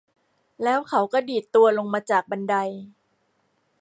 [0.63, 2.55] แล้วเขาก็ดีดตัวลงมาจากบันได